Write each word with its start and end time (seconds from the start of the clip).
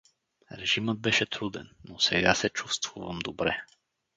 Режимът 0.51 0.99
беше 0.99 1.25
труден, 1.25 1.69
но 1.85 1.99
сега 1.99 2.35
се 2.35 2.49
чувствувам 2.49 3.19
добре. 3.19 3.65